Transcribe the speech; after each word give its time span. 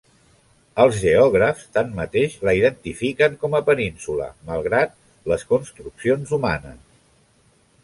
Els 0.85 0.95
geògrafs, 1.01 1.65
tanmateix, 1.77 2.37
la 2.49 2.55
identifiquen 2.61 3.37
com 3.45 3.59
a 3.59 3.63
península 3.69 4.31
malgrat 4.49 4.97
les 5.35 5.47
construccions 5.55 6.35
humanes. 6.41 6.83